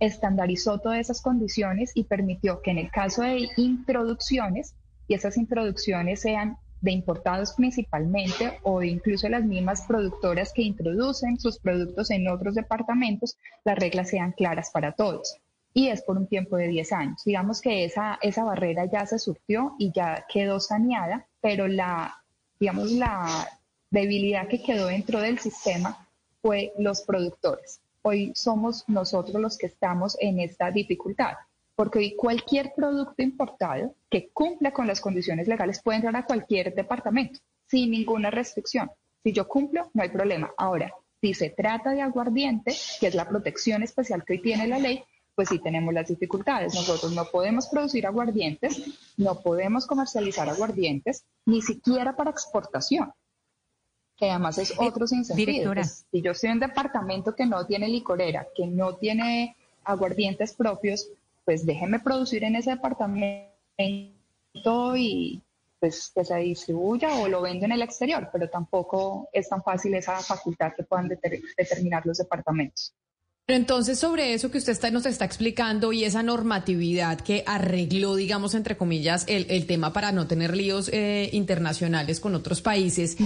estandarizó 0.00 0.78
todas 0.78 1.00
esas 1.00 1.20
condiciones 1.20 1.92
y 1.94 2.04
permitió 2.04 2.62
que 2.62 2.70
en 2.70 2.78
el 2.78 2.90
caso 2.90 3.22
de 3.22 3.48
introducciones, 3.56 4.74
y 5.08 5.14
esas 5.14 5.36
introducciones 5.36 6.20
sean 6.20 6.58
de 6.80 6.92
importados 6.92 7.54
principalmente 7.54 8.60
o 8.62 8.82
incluso 8.82 9.28
las 9.28 9.44
mismas 9.44 9.82
productoras 9.86 10.52
que 10.52 10.62
introducen 10.62 11.38
sus 11.38 11.58
productos 11.58 12.10
en 12.10 12.28
otros 12.28 12.54
departamentos, 12.54 13.36
las 13.64 13.78
reglas 13.78 14.10
sean 14.10 14.32
claras 14.32 14.70
para 14.70 14.92
todos. 14.92 15.36
Y 15.74 15.88
es 15.88 16.02
por 16.02 16.16
un 16.16 16.26
tiempo 16.26 16.56
de 16.56 16.68
10 16.68 16.92
años. 16.92 17.22
Digamos 17.24 17.60
que 17.60 17.84
esa, 17.84 18.18
esa 18.22 18.44
barrera 18.44 18.84
ya 18.86 19.06
se 19.06 19.18
surtió 19.18 19.74
y 19.78 19.92
ya 19.92 20.24
quedó 20.32 20.60
saneada, 20.60 21.26
pero 21.40 21.68
la 21.68 22.22
digamos, 22.58 22.90
la 22.92 23.48
debilidad 23.90 24.48
que 24.48 24.62
quedó 24.62 24.86
dentro 24.86 25.20
del 25.20 25.38
sistema 25.38 26.08
fue 26.42 26.72
los 26.78 27.02
productores. 27.02 27.80
Hoy 28.02 28.32
somos 28.34 28.84
nosotros 28.88 29.40
los 29.40 29.58
que 29.58 29.66
estamos 29.66 30.16
en 30.20 30.40
esta 30.40 30.70
dificultad, 30.70 31.34
porque 31.74 31.98
hoy 31.98 32.16
cualquier 32.16 32.72
producto 32.74 33.22
importado 33.22 33.94
que 34.10 34.28
cumpla 34.30 34.72
con 34.72 34.86
las 34.86 35.00
condiciones 35.00 35.48
legales 35.48 35.82
puede 35.82 35.96
entrar 35.96 36.16
a 36.16 36.24
cualquier 36.26 36.74
departamento 36.74 37.40
sin 37.66 37.90
ninguna 37.90 38.30
restricción. 38.30 38.90
Si 39.22 39.32
yo 39.32 39.46
cumplo, 39.46 39.90
no 39.94 40.02
hay 40.02 40.08
problema. 40.08 40.50
Ahora, 40.56 40.92
si 41.20 41.34
se 41.34 41.50
trata 41.50 41.90
de 41.90 42.02
aguardiente, 42.02 42.74
que 43.00 43.08
es 43.08 43.14
la 43.14 43.28
protección 43.28 43.82
especial 43.82 44.24
que 44.24 44.34
hoy 44.34 44.42
tiene 44.42 44.68
la 44.68 44.78
ley, 44.78 45.04
pues 45.38 45.50
sí 45.50 45.60
tenemos 45.60 45.94
las 45.94 46.08
dificultades. 46.08 46.74
Nosotros 46.74 47.12
no 47.12 47.24
podemos 47.26 47.68
producir 47.68 48.04
aguardientes, 48.08 48.82
no 49.16 49.40
podemos 49.40 49.86
comercializar 49.86 50.48
aguardientes, 50.48 51.24
ni 51.46 51.62
siquiera 51.62 52.16
para 52.16 52.32
exportación, 52.32 53.12
que 54.16 54.30
además 54.30 54.58
es 54.58 54.74
otro 54.76 55.06
sentido. 55.06 55.72
Pues, 55.74 56.06
si 56.10 56.22
yo 56.22 56.34
soy 56.34 56.50
un 56.50 56.58
departamento 56.58 57.36
que 57.36 57.46
no 57.46 57.64
tiene 57.66 57.86
licorera, 57.86 58.48
que 58.52 58.66
no 58.66 58.96
tiene 58.96 59.54
aguardientes 59.84 60.54
propios, 60.54 61.08
pues 61.44 61.64
déjeme 61.64 62.00
producir 62.00 62.42
en 62.42 62.56
ese 62.56 62.70
departamento 62.70 63.46
y 64.96 65.40
pues 65.78 66.10
que 66.12 66.24
se 66.24 66.36
distribuya 66.38 67.14
o 67.14 67.28
lo 67.28 67.42
vendo 67.42 67.64
en 67.64 67.70
el 67.70 67.82
exterior, 67.82 68.28
pero 68.32 68.50
tampoco 68.50 69.28
es 69.32 69.48
tan 69.48 69.62
fácil 69.62 69.94
esa 69.94 70.18
facultad 70.18 70.72
que 70.76 70.82
puedan 70.82 71.08
determinar 71.08 72.04
los 72.04 72.18
departamentos. 72.18 72.92
Pero 73.48 73.60
entonces, 73.60 73.98
sobre 73.98 74.34
eso 74.34 74.50
que 74.50 74.58
usted 74.58 74.72
está, 74.72 74.90
nos 74.90 75.06
está 75.06 75.24
explicando 75.24 75.94
y 75.94 76.04
esa 76.04 76.22
normatividad 76.22 77.18
que 77.18 77.44
arregló, 77.46 78.14
digamos, 78.14 78.54
entre 78.54 78.76
comillas, 78.76 79.24
el, 79.26 79.64
tema 79.64 79.94
para 79.94 80.12
no 80.12 80.26
tener 80.26 80.54
líos 80.54 80.90
eh, 80.92 81.30
internacionales 81.32 82.20
con 82.20 82.34
otros 82.34 82.60
países, 82.60 83.16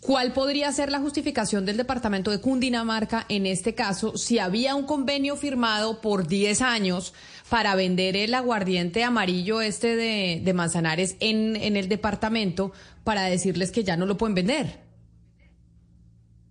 ¿cuál 0.00 0.32
podría 0.32 0.72
ser 0.72 0.90
la 0.90 1.00
justificación 1.00 1.66
del 1.66 1.76
departamento 1.76 2.30
de 2.30 2.40
Cundinamarca 2.40 3.26
en 3.28 3.44
este 3.44 3.74
caso 3.74 4.16
si 4.16 4.38
había 4.38 4.74
un 4.74 4.86
convenio 4.86 5.36
firmado 5.36 6.00
por 6.00 6.26
10 6.26 6.62
años 6.62 7.12
para 7.50 7.74
vender 7.74 8.16
el 8.16 8.32
aguardiente 8.32 9.04
amarillo 9.04 9.60
este 9.60 9.96
de, 9.96 10.40
de 10.42 10.54
Manzanares 10.54 11.16
en, 11.20 11.56
en 11.56 11.76
el 11.76 11.90
departamento 11.90 12.72
para 13.04 13.24
decirles 13.24 13.70
que 13.70 13.84
ya 13.84 13.98
no 13.98 14.06
lo 14.06 14.16
pueden 14.16 14.34
vender? 14.34 14.87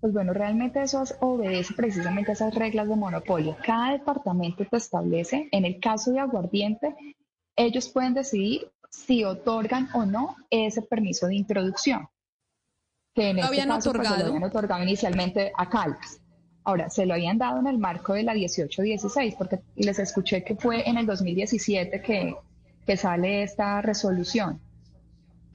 Pues 0.07 0.13
bueno, 0.13 0.31
realmente 0.31 0.81
eso 0.81 1.03
obedece 1.19 1.73
precisamente 1.73 2.31
a 2.31 2.33
esas 2.33 2.55
reglas 2.55 2.87
de 2.87 2.95
monopolio. 2.95 3.57
Cada 3.61 3.91
departamento 3.91 4.63
te 4.63 4.77
establece, 4.77 5.49
en 5.51 5.65
el 5.65 5.81
caso 5.81 6.13
de 6.13 6.19
aguardiente, 6.19 6.95
ellos 7.57 7.89
pueden 7.89 8.13
decidir 8.13 8.71
si 8.89 9.25
otorgan 9.25 9.89
o 9.93 10.05
no 10.05 10.37
ese 10.49 10.81
permiso 10.81 11.27
de 11.27 11.35
introducción. 11.35 12.07
Que 13.13 13.31
en 13.31 13.39
este 13.39 13.49
habían 13.49 13.67
caso, 13.67 13.91
pues, 13.91 14.07
otorgado. 14.07 14.27
habían 14.27 14.43
otorgado 14.45 14.83
inicialmente 14.83 15.51
a 15.57 15.67
Caldas. 15.67 16.21
Ahora, 16.63 16.89
se 16.89 17.05
lo 17.05 17.13
habían 17.13 17.37
dado 17.37 17.59
en 17.59 17.67
el 17.67 17.77
marco 17.77 18.13
de 18.13 18.23
la 18.23 18.33
1816, 18.33 19.35
porque 19.37 19.59
les 19.75 19.99
escuché 19.99 20.41
que 20.41 20.55
fue 20.55 20.87
en 20.89 20.97
el 20.97 21.05
2017 21.05 22.01
que, 22.01 22.33
que 22.85 22.95
sale 22.95 23.43
esta 23.43 23.81
resolución. 23.81 24.61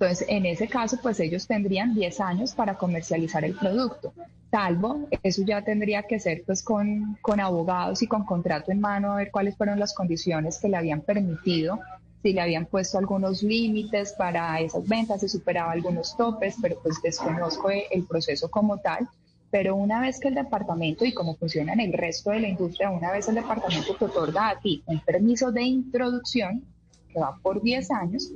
Entonces, 0.02 0.26
en 0.28 0.46
ese 0.46 0.66
caso, 0.66 0.98
pues 1.00 1.20
ellos 1.20 1.46
tendrían 1.46 1.94
10 1.94 2.18
años 2.18 2.54
para 2.54 2.76
comercializar 2.76 3.44
el 3.44 3.54
producto, 3.54 4.12
salvo, 4.50 5.06
eso 5.22 5.42
ya 5.46 5.62
tendría 5.62 6.02
que 6.02 6.18
ser 6.18 6.42
pues 6.44 6.60
con, 6.64 7.16
con 7.22 7.38
abogados 7.38 8.02
y 8.02 8.08
con 8.08 8.24
contrato 8.24 8.72
en 8.72 8.80
mano, 8.80 9.12
a 9.12 9.16
ver 9.18 9.30
cuáles 9.30 9.56
fueron 9.56 9.78
las 9.78 9.94
condiciones 9.94 10.58
que 10.58 10.68
le 10.68 10.76
habían 10.76 11.02
permitido, 11.02 11.78
si 12.20 12.32
le 12.32 12.40
habían 12.40 12.66
puesto 12.66 12.98
algunos 12.98 13.44
límites 13.44 14.12
para 14.18 14.60
esas 14.60 14.88
ventas, 14.88 15.20
si 15.20 15.28
superaba 15.28 15.70
algunos 15.70 16.16
topes, 16.16 16.56
pero 16.60 16.80
pues 16.82 17.00
desconozco 17.00 17.70
el 17.70 18.04
proceso 18.04 18.50
como 18.50 18.78
tal. 18.78 19.08
Pero 19.52 19.76
una 19.76 20.00
vez 20.00 20.18
que 20.18 20.26
el 20.26 20.34
departamento, 20.34 21.04
y 21.04 21.14
como 21.14 21.36
funciona 21.36 21.74
en 21.74 21.80
el 21.80 21.92
resto 21.92 22.32
de 22.32 22.40
la 22.40 22.48
industria, 22.48 22.90
una 22.90 23.12
vez 23.12 23.28
el 23.28 23.36
departamento 23.36 23.94
te 23.94 24.06
otorga 24.06 24.48
a 24.48 24.58
ti 24.58 24.82
un 24.86 24.98
permiso 24.98 25.52
de 25.52 25.62
introducción, 25.62 26.64
que 27.08 27.20
va 27.20 27.38
por 27.40 27.62
10 27.62 27.88
años, 27.92 28.32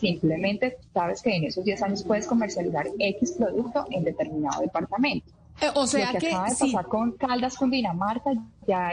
Simplemente 0.00 0.78
sabes 0.94 1.20
que 1.20 1.36
en 1.36 1.44
esos 1.44 1.62
10 1.64 1.82
años 1.82 2.04
puedes 2.04 2.26
comercializar 2.26 2.86
X 2.98 3.32
producto 3.32 3.86
en 3.90 4.02
determinado 4.02 4.62
departamento. 4.62 5.30
Eh, 5.60 5.66
o 5.74 5.86
sea 5.86 6.12
Lo 6.12 6.18
que, 6.18 6.28
acaba 6.28 6.48
de 6.48 6.56
pasar 6.56 6.86
con 6.86 7.12
Caldas, 7.12 7.56
con 7.56 7.70
Dinamarca, 7.70 8.30
ya 8.66 8.92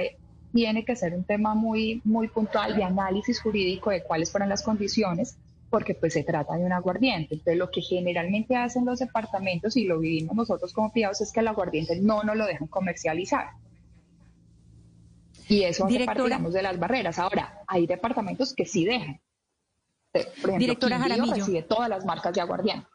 tiene 0.53 0.83
que 0.83 0.95
ser 0.97 1.13
un 1.13 1.23
tema 1.23 1.55
muy, 1.55 2.01
muy 2.03 2.27
puntual 2.27 2.75
de 2.75 2.83
análisis 2.83 3.41
jurídico 3.41 3.89
de 3.89 4.03
cuáles 4.03 4.31
fueron 4.31 4.49
las 4.49 4.63
condiciones, 4.63 5.37
porque 5.69 5.93
pues 5.93 6.13
se 6.13 6.23
trata 6.23 6.57
de 6.57 6.65
un 6.65 6.73
aguardiente. 6.73 7.35
Entonces 7.35 7.57
lo 7.57 7.71
que 7.71 7.81
generalmente 7.81 8.57
hacen 8.57 8.85
los 8.85 8.99
departamentos, 8.99 9.77
y 9.77 9.85
lo 9.85 9.99
vivimos 9.99 10.35
nosotros 10.35 10.73
como 10.73 10.91
privados, 10.91 11.21
es 11.21 11.31
que 11.31 11.39
el 11.39 11.47
aguardiente 11.47 11.99
no 12.01 12.23
nos 12.23 12.35
lo 12.35 12.45
dejan 12.45 12.67
comercializar. 12.67 13.51
Y 15.47 15.63
eso 15.63 15.85
hace 15.85 16.03
parte, 16.05 16.23
digamos, 16.23 16.53
de 16.53 16.61
las 16.61 16.77
barreras. 16.77 17.17
Ahora, 17.19 17.61
hay 17.67 17.87
departamentos 17.87 18.53
que 18.53 18.65
sí 18.65 18.83
dejan. 18.83 19.21
Por 20.11 20.21
ejemplo, 20.21 20.57
Directora 20.57 20.99
Jaramillo. 20.99 21.35
recibe 21.35 21.63
todas 21.63 21.89
las 21.89 22.05
marcas 22.05 22.33
de 22.33 22.41
aguardiente. 22.41 22.87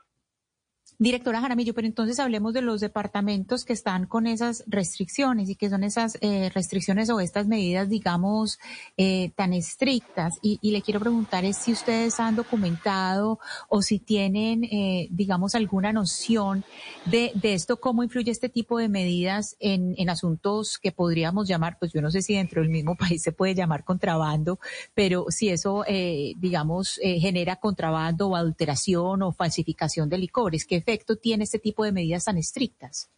Directora 1.02 1.40
Jaramillo, 1.40 1.74
pero 1.74 1.88
entonces 1.88 2.20
hablemos 2.20 2.52
de 2.54 2.62
los 2.62 2.80
departamentos 2.80 3.64
que 3.64 3.72
están 3.72 4.06
con 4.06 4.28
esas 4.28 4.62
restricciones 4.68 5.48
y 5.48 5.56
que 5.56 5.68
son 5.68 5.82
esas 5.82 6.16
eh, 6.20 6.48
restricciones 6.54 7.10
o 7.10 7.18
estas 7.18 7.48
medidas, 7.48 7.88
digamos, 7.88 8.60
eh, 8.96 9.32
tan 9.34 9.52
estrictas. 9.52 10.34
Y, 10.42 10.60
le 10.70 10.80
quiero 10.80 11.00
preguntar 11.00 11.44
es 11.44 11.56
si 11.56 11.72
ustedes 11.72 12.20
han 12.20 12.36
documentado 12.36 13.40
o 13.68 13.82
si 13.82 13.98
tienen, 13.98 14.62
eh, 14.62 15.08
digamos, 15.10 15.56
alguna 15.56 15.92
noción 15.92 16.64
de, 17.06 17.32
esto, 17.42 17.80
cómo 17.80 18.04
influye 18.04 18.30
este 18.30 18.48
tipo 18.48 18.78
de 18.78 18.88
medidas 18.88 19.56
en, 19.58 20.08
asuntos 20.08 20.78
que 20.78 20.92
podríamos 20.92 21.48
llamar, 21.48 21.78
pues 21.80 21.92
yo 21.92 22.00
no 22.00 22.12
sé 22.12 22.22
si 22.22 22.34
dentro 22.34 22.62
del 22.62 22.70
mismo 22.70 22.94
país 22.98 23.22
se 23.22 23.32
puede 23.32 23.56
llamar 23.56 23.82
contrabando, 23.82 24.60
pero 24.94 25.26
si 25.30 25.48
eso, 25.48 25.84
digamos, 25.88 27.00
genera 27.02 27.56
contrabando 27.56 28.28
o 28.28 28.36
adulteración 28.36 29.22
o 29.22 29.32
falsificación 29.32 30.08
de 30.08 30.18
licores, 30.18 30.64
¿qué 30.64 30.81
efecto 30.82 31.16
tiene 31.16 31.44
este 31.44 31.58
tipo 31.58 31.84
de 31.84 31.92
medidas 31.92 32.24
tan 32.24 32.36
estrictas? 32.38 33.08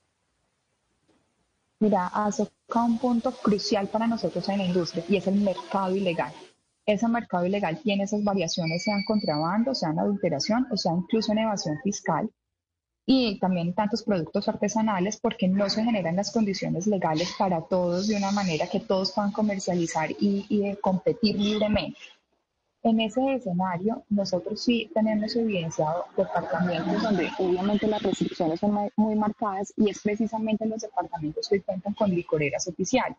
Mira, 1.81 2.07
hace 2.07 2.47
un 2.75 2.99
punto 2.99 3.33
crucial 3.33 3.89
para 3.89 4.07
nosotros 4.07 4.49
en 4.49 4.59
la 4.59 4.65
industria 4.65 5.05
y 5.09 5.17
es 5.17 5.27
el 5.27 5.41
mercado 5.41 5.95
ilegal. 5.95 6.33
Ese 6.87 7.09
mercado 7.09 7.47
ilegal 7.47 7.81
tiene 7.83 8.05
esas 8.05 8.23
variaciones, 8.23 8.83
sean 8.83 9.03
contrabando, 9.05 9.75
sean 9.75 9.99
adulteración 9.99 10.67
o 10.71 10.77
sea 10.77 10.93
incluso 10.93 11.33
en 11.33 11.39
evasión 11.39 11.79
fiscal 11.83 12.31
y 13.07 13.39
también 13.39 13.75
tantos 13.75 14.03
productos 14.03 14.49
artesanales 14.49 15.19
porque 15.21 15.49
no 15.49 15.69
se 15.69 15.85
generan 15.85 16.17
las 16.17 16.31
condiciones 16.31 16.87
legales 16.87 17.35
para 17.39 17.61
todos 17.63 18.07
de 18.07 18.17
una 18.17 18.31
manera 18.31 18.67
que 18.67 18.81
todos 18.81 19.13
puedan 19.13 19.33
comercializar 19.33 20.11
y 20.11 20.77
competir 20.81 21.39
libremente. 21.39 21.99
En 22.85 23.01
ese 23.01 23.37
escenario, 23.37 24.05
nosotros 24.11 24.61
sí 24.61 24.91
tenemos 24.93 25.35
evidenciado 25.35 26.05
departamentos 26.19 27.03
donde 27.03 27.31
obviamente 27.39 27.87
las 27.87 28.03
restricciones 28.03 28.61
son 28.61 28.91
muy 28.97 29.15
marcadas 29.15 29.73
y 29.79 29.89
es 29.89 30.03
precisamente 30.03 30.67
los 30.67 30.83
departamentos 30.83 31.49
que 31.49 31.63
cuentan 31.63 31.95
con 31.95 32.11
licoreras 32.11 32.69
oficiales. 32.69 33.17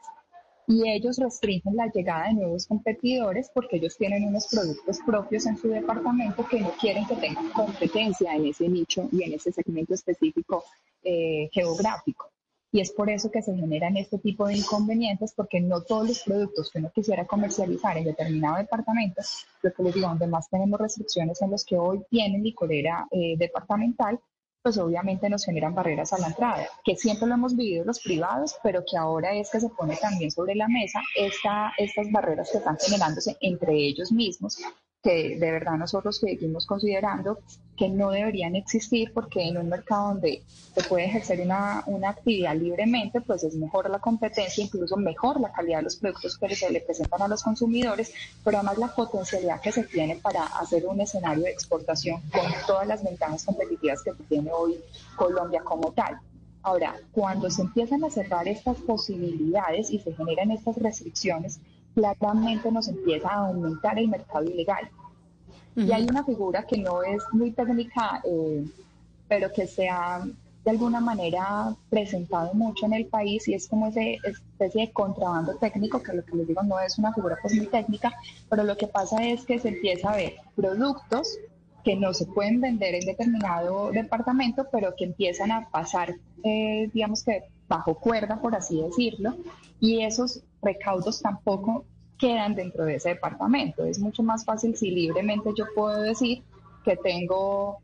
Y 0.68 0.88
ellos 0.88 1.18
restringen 1.18 1.76
la 1.76 1.88
llegada 1.88 2.28
de 2.28 2.36
nuevos 2.36 2.68
competidores 2.68 3.50
porque 3.56 3.78
ellos 3.78 3.98
tienen 3.98 4.26
unos 4.26 4.48
productos 4.52 5.00
propios 5.04 5.48
en 5.48 5.58
su 5.58 5.68
departamento 5.70 6.46
que 6.48 6.62
no 6.62 6.70
quieren 6.80 7.08
que 7.08 7.16
tengan 7.16 7.50
competencia 7.50 8.36
en 8.36 8.46
ese 8.46 8.70
nicho 8.70 9.10
y 9.12 9.24
en 9.24 9.34
ese 9.34 9.52
segmento 9.52 9.96
específico 9.96 10.64
eh, 11.04 11.50
geográfico. 11.52 12.30
Y 12.76 12.82
es 12.82 12.92
por 12.92 13.10
eso 13.10 13.32
que 13.32 13.42
se 13.42 13.56
generan 13.56 13.96
este 13.96 14.18
tipo 14.18 14.48
de 14.48 14.58
inconvenientes, 14.58 15.32
porque 15.34 15.62
no 15.62 15.80
todos 15.84 16.10
los 16.10 16.24
productos 16.24 16.70
que 16.70 16.80
uno 16.80 16.92
quisiera 16.94 17.26
comercializar 17.26 17.98
en 17.98 18.04
determinado 18.04 18.58
departamento, 18.58 19.22
lo 19.62 19.74
que 19.74 19.82
les 19.82 19.94
digo, 19.94 20.10
donde 20.10 20.28
más 20.28 20.50
tenemos 20.50 20.78
restricciones 20.78 21.42
en 21.42 21.52
los 21.52 21.64
que 21.64 21.78
hoy 21.78 22.04
tienen 22.10 22.44
licorera 22.44 23.08
eh, 23.12 23.38
departamental, 23.38 24.20
pues 24.62 24.78
obviamente 24.78 25.30
nos 25.30 25.46
generan 25.46 25.74
barreras 25.74 26.12
a 26.12 26.18
la 26.18 26.28
entrada, 26.28 26.68
que 26.84 26.98
siempre 26.98 27.30
lo 27.30 27.36
hemos 27.36 27.56
vivido 27.56 27.86
los 27.86 28.02
privados, 28.02 28.58
pero 28.62 28.84
que 28.84 28.98
ahora 28.98 29.34
es 29.34 29.50
que 29.50 29.62
se 29.62 29.70
pone 29.70 29.96
también 29.96 30.30
sobre 30.30 30.54
la 30.54 30.68
mesa 30.68 31.00
esta, 31.16 31.72
estas 31.78 32.12
barreras 32.12 32.52
que 32.52 32.58
están 32.58 32.78
generándose 32.78 33.38
entre 33.40 33.74
ellos 33.74 34.12
mismos 34.12 34.58
que 35.06 35.38
de 35.38 35.52
verdad 35.52 35.78
nosotros 35.78 36.18
seguimos 36.18 36.66
considerando 36.66 37.38
que 37.78 37.90
no 37.90 38.10
deberían 38.10 38.56
existir 38.56 39.14
porque 39.14 39.48
en 39.48 39.56
un 39.56 39.70
mercado 39.70 40.08
donde 40.08 40.42
se 40.74 40.82
puede 40.82 41.06
ejercer 41.06 41.42
una, 41.42 41.84
una, 41.86 42.10
actividad 42.10 42.56
libremente, 42.56 43.22
pues 43.22 43.44
es 43.44 43.54
mejor 43.54 43.88
la 43.92 44.00
competencia, 44.00 44.64
incluso 44.64 44.98
mejor 44.98 45.40
la 45.40 45.52
calidad 45.52 45.78
de 45.78 45.84
los 45.84 45.98
productos 45.98 46.40
que 46.40 46.56
se 46.56 46.72
le 46.72 46.82
presentan 46.82 47.22
a 47.22 47.28
los 47.28 47.44
consumidores, 47.44 48.12
pero 48.44 48.58
además 48.58 48.80
la 48.80 48.96
potencialidad 48.96 49.62
que 49.62 49.72
se 49.72 49.84
tiene 49.84 50.16
para 50.16 50.44
hacer 50.44 50.88
un 50.88 51.00
escenario 51.00 51.44
de 51.44 51.52
exportación 51.52 52.20
con 52.32 52.52
todas 52.66 52.88
las 52.88 53.04
ventajas 53.04 53.46
competitivas 53.46 54.02
que 54.02 54.12
tiene 54.28 54.52
hoy 54.52 54.80
Colombia 55.16 55.62
como 55.64 55.92
tal. 55.92 56.20
Ahora, 56.64 56.96
cuando 57.12 57.52
se 57.52 57.62
empiezan 57.62 58.04
a 58.06 58.10
cerrar 58.10 58.48
estas 58.48 58.78
posibilidades 58.78 59.92
y 59.92 60.00
se 60.00 60.14
generan 60.14 60.50
estas 60.50 60.76
restricciones, 60.78 61.60
claramente 61.96 62.72
nos 62.72 62.88
empieza 62.88 63.30
a 63.30 63.48
aumentar 63.48 63.98
el 63.98 64.10
mercado 64.10 64.44
ilegal. 64.44 64.88
Y 65.76 65.92
hay 65.92 66.04
una 66.04 66.24
figura 66.24 66.64
que 66.64 66.78
no 66.78 67.04
es 67.04 67.24
muy 67.32 67.52
técnica, 67.52 68.22
eh, 68.24 68.66
pero 69.28 69.52
que 69.52 69.66
se 69.66 69.90
ha 69.90 70.24
de 70.66 70.72
alguna 70.72 71.00
manera 71.00 71.76
presentado 71.90 72.54
mucho 72.54 72.88
en 72.88 72.94
el 72.94 73.06
país 73.06 73.48
y 73.48 73.54
es 73.54 73.68
como 73.68 73.88
esa 73.88 74.02
especie 74.02 74.88
de 74.88 74.92
contrabando 74.92 75.56
técnico, 75.56 76.02
que 76.02 76.14
lo 76.14 76.26
que 76.26 76.36
les 76.36 76.48
digo 76.48 76.64
no 76.64 76.80
es 76.80 76.98
una 76.98 77.14
figura 77.14 77.38
pues 77.42 77.54
muy 77.54 77.68
técnica, 77.68 78.12
pero 78.50 78.64
lo 78.64 78.76
que 78.76 78.88
pasa 78.88 79.24
es 79.24 79.46
que 79.46 79.60
se 79.60 79.70
empieza 79.70 80.12
a 80.12 80.16
ver 80.16 80.34
productos 80.56 81.38
que 81.86 81.96
no 81.96 82.14
se 82.14 82.26
pueden 82.26 82.60
vender 82.60 82.96
en 82.96 83.06
determinado 83.06 83.92
departamento, 83.92 84.68
pero 84.72 84.96
que 84.96 85.06
empiezan 85.06 85.52
a 85.52 85.70
pasar, 85.70 86.16
eh, 86.44 86.90
digamos 86.92 87.24
que 87.24 87.44
bajo 87.68 87.96
cuerda, 87.96 88.42
por 88.42 88.56
así 88.56 88.82
decirlo, 88.82 89.36
y 89.80 90.02
esos 90.02 90.42
recaudos 90.64 91.22
tampoco 91.22 91.86
quedan 92.18 92.56
dentro 92.56 92.86
de 92.86 92.96
ese 92.96 93.10
departamento. 93.10 93.86
Es 93.86 94.00
mucho 94.00 94.24
más 94.24 94.44
fácil 94.44 94.76
si 94.76 94.90
libremente 94.90 95.52
yo 95.56 95.66
puedo 95.76 96.02
decir 96.02 96.44
que 96.84 96.98
tengo 96.98 97.78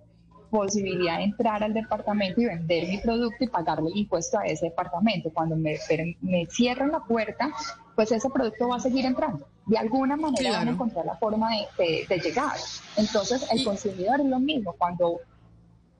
posibilidad 0.49 1.17
de 1.17 1.25
entrar 1.25 1.63
al 1.63 1.73
departamento 1.73 2.41
y 2.41 2.45
vender 2.45 2.87
mi 2.87 2.97
producto 2.97 3.43
y 3.43 3.47
pagarle 3.47 3.91
el 3.91 3.97
impuesto 3.99 4.39
a 4.39 4.45
ese 4.45 4.65
departamento. 4.65 5.29
Cuando 5.31 5.55
me, 5.55 5.77
me 6.21 6.45
cierran 6.47 6.91
la 6.91 7.01
puerta, 7.01 7.51
pues 7.95 8.11
ese 8.11 8.29
producto 8.29 8.69
va 8.69 8.77
a 8.77 8.79
seguir 8.79 9.05
entrando. 9.05 9.47
De 9.65 9.77
alguna 9.77 10.15
manera 10.15 10.51
van 10.51 10.67
a 10.67 10.71
encontrar 10.71 11.05
la 11.05 11.15
forma 11.17 11.49
de, 11.77 12.05
de, 12.07 12.19
llegar. 12.19 12.57
Entonces, 12.97 13.47
el 13.51 13.63
consumidor 13.63 14.19
es 14.19 14.25
lo 14.25 14.39
mismo. 14.39 14.73
Cuando, 14.77 15.19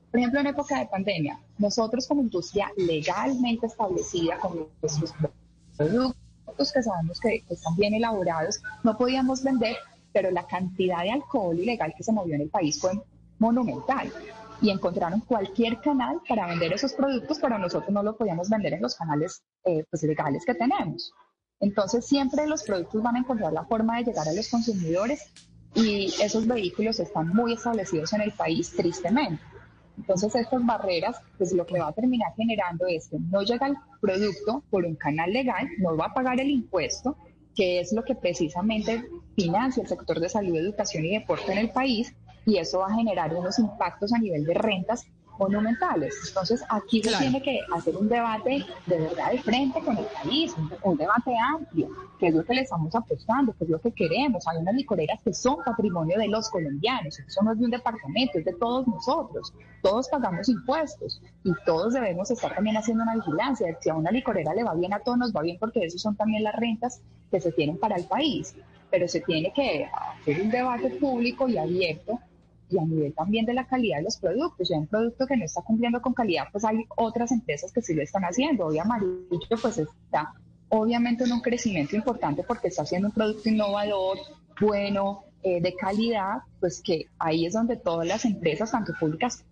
por 0.10 0.20
ejemplo, 0.20 0.40
en 0.40 0.48
época 0.48 0.80
de 0.80 0.88
pandemia, 0.88 1.40
nosotros 1.58 2.08
como 2.08 2.22
industria 2.22 2.72
legalmente 2.76 3.68
establecida 3.68 4.38
con 4.40 4.68
nuestros 4.82 5.14
productos, 5.78 6.72
que 6.74 6.84
sabemos 6.84 7.20
que, 7.20 7.44
están 7.50 7.76
bien 7.76 7.94
elaborados, 7.94 8.62
no 8.84 8.98
podíamos 8.98 9.44
vender, 9.44 9.76
pero 10.12 10.32
la 10.32 10.46
cantidad 10.46 11.04
de 11.04 11.12
alcohol 11.12 11.58
ilegal 11.58 11.94
que 11.96 12.04
se 12.04 12.12
movió 12.12 12.36
en 12.36 12.42
el 12.42 12.50
país 12.50 12.80
fue 12.80 12.92
monumental 13.40 14.12
y 14.62 14.70
encontraron 14.70 15.22
cualquier 15.22 15.80
canal 15.82 16.22
para 16.28 16.48
vender 16.48 16.74
esos 16.74 16.94
productos, 16.94 17.40
pero 17.40 17.58
nosotros 17.58 17.90
no 17.92 18.04
lo 18.04 18.16
podíamos 18.16 18.50
vender 18.50 18.74
en 18.74 18.82
los 18.82 18.96
canales 18.96 19.42
eh, 19.66 19.84
pues, 19.90 20.04
legales 20.04 20.46
que 20.46 20.54
tenemos. 20.54 21.12
Entonces 21.62 22.06
siempre 22.06 22.48
los 22.48 22.64
productos 22.64 23.02
van 23.02 23.16
a 23.16 23.20
encontrar 23.20 23.54
la 23.54 23.66
forma 23.66 23.98
de 23.98 24.06
llegar 24.06 24.28
a 24.28 24.34
los 24.34 24.50
consumidores 24.50 25.32
y 25.76 26.08
esos 26.22 26.46
vehículos 26.46 27.00
están 27.00 27.30
muy 27.30 27.54
establecidos 27.54 28.12
en 28.14 28.22
el 28.22 28.32
país, 28.34 28.72
tristemente. 28.76 29.42
Entonces, 29.98 30.34
estas 30.36 30.66
barreras, 30.66 31.18
pues 31.38 31.54
lo 31.54 31.66
que 31.66 31.80
va 31.80 31.90
a 31.90 31.94
terminar 31.94 32.34
generando 32.36 32.88
es 32.88 33.08
que 33.08 33.20
no 33.20 33.44
llega 33.44 33.68
el 33.68 33.76
producto 34.00 34.64
por 34.70 34.84
un 34.84 34.96
canal 34.96 35.32
legal, 35.32 35.70
no 35.78 35.96
va 35.96 36.08
a 36.08 36.14
pagar 36.14 36.40
el 36.40 36.50
impuesto, 36.50 37.16
que 37.56 37.80
es 37.80 37.94
lo 37.94 38.04
que 38.04 38.16
precisamente 38.16 39.06
financia 39.36 39.84
el 39.84 39.90
sector 39.90 40.20
de 40.20 40.30
salud, 40.30 40.56
educación 40.56 41.06
y 41.06 41.12
deporte 41.12 41.52
en 41.52 41.60
el 41.60 41.70
país, 41.70 42.16
y 42.46 42.58
eso 42.58 42.80
va 42.80 42.88
a 42.88 42.96
generar 42.96 43.36
unos 43.36 43.60
impactos 43.60 44.12
a 44.14 44.18
nivel 44.18 44.44
de 44.46 44.56
rentas 44.56 45.06
monumentales. 45.42 46.16
Entonces, 46.28 46.64
aquí 46.70 47.02
se 47.02 47.18
tiene 47.18 47.42
que 47.42 47.60
hacer 47.76 47.98
un 47.98 48.08
debate 48.08 48.64
de 48.86 49.00
verdad 49.00 49.32
de 49.32 49.42
frente 49.42 49.82
con 49.82 49.98
el 49.98 50.06
país, 50.06 50.56
un, 50.84 50.98
debate 50.98 51.34
amplio, 51.56 51.90
que 52.20 52.28
es 52.28 52.36
lo 52.36 52.46
que 52.46 52.54
le 52.54 52.62
estamos 52.62 52.94
apostando, 52.94 53.54
que 53.54 53.64
es 53.64 53.70
lo 53.70 53.82
que 53.82 53.92
queremos. 53.92 54.48
Hay 54.48 54.58
unas 54.58 54.76
licoreras 54.76 55.20
que 55.24 55.34
son 55.34 55.58
patrimonio 55.66 56.18
de 56.20 56.28
los 56.28 56.48
colombianos, 56.50 57.20
eso 57.20 57.44
no 57.44 57.54
es 57.54 57.60
de 57.60 57.66
un 57.66 57.72
departamento, 57.72 58.38
es 58.38 58.46
de 58.46 58.54
todos 58.54 58.88
nosotros. 58.88 59.54
Todos 59.82 60.08
pagamos 60.10 60.48
impuestos 60.48 61.22
y 61.44 61.52
todos 61.66 61.94
debemos 61.94 62.30
estar 62.30 62.54
también 62.54 62.78
haciendo 62.78 63.04
una 63.04 63.16
vigilancia. 63.16 63.76
Si 63.82 63.90
a 63.90 63.96
una 63.96 64.12
licorera 64.12 64.54
le 64.54 64.64
va 64.64 64.76
bien, 64.76 64.94
a 64.94 65.00
todos 65.00 65.18
nos 65.18 65.34
va 65.34 65.42
bien, 65.42 65.58
porque 65.60 65.84
eso 65.86 65.98
son 65.98 66.16
también 66.16 66.44
las 66.44 66.56
rentas 66.56 67.02
que 67.32 67.42
se 67.42 67.52
tienen 67.52 67.78
para 67.78 67.96
el 67.96 68.04
país. 68.04 68.56
Pero 68.92 69.08
se 69.08 69.22
tiene 69.22 69.52
que 69.54 69.90
hacer 70.20 70.42
un 70.42 70.52
debate 70.52 70.90
público 71.00 71.48
y 71.48 71.58
abierto 71.58 72.20
y 72.72 72.80
a 72.80 72.84
nivel 72.84 73.14
también 73.14 73.46
de 73.46 73.54
la 73.54 73.66
calidad 73.66 73.98
de 73.98 74.04
los 74.04 74.18
productos. 74.18 74.68
Si 74.68 74.74
hay 74.74 74.80
un 74.80 74.88
producto 74.88 75.28
que 75.28 75.38
no 75.38 75.46
está 75.46 75.62
cumpliendo 75.62 76.02
con 76.02 76.14
calidad, 76.14 76.46
pues 76.52 76.64
hay 76.66 76.86
otras 76.98 77.32
empresas 77.32 77.72
que 77.72 77.82
sí 77.82 77.94
lo 77.94 78.02
están 78.02 78.24
haciendo. 78.24 78.68
Hoy 78.68 78.80
Amarillo 78.80 79.58
pues 79.62 79.78
está 79.78 80.34
obviamente 80.70 81.26
en 81.26 81.34
un 81.34 81.42
crecimiento 81.42 81.96
importante 81.96 82.44
porque 82.44 82.70
está 82.70 82.84
haciendo 82.84 83.10
un 83.10 83.14
producto 83.14 83.50
innovador, 83.50 84.18
bueno, 84.60 85.26
eh, 85.44 85.60
de 85.62 85.76
calidad, 85.76 86.40
pues 86.60 86.82
que 86.82 87.08
ahí 87.20 87.46
es 87.46 87.54
donde 87.54 87.76
todas 87.76 88.08
las 88.08 88.26
empresas, 88.26 88.72
tanto 88.72 88.94
públicas 89.00 89.44